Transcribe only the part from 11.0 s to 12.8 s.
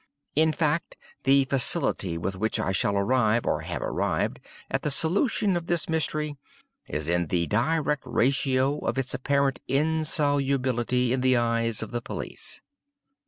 in the eyes of the police."